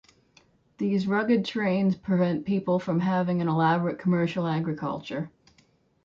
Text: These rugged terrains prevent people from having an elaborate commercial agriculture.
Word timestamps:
These 0.79 1.05
rugged 1.05 1.43
terrains 1.45 1.93
prevent 1.93 2.43
people 2.43 2.79
from 2.79 3.01
having 3.01 3.39
an 3.39 3.47
elaborate 3.47 3.99
commercial 3.99 4.47
agriculture. 4.47 5.29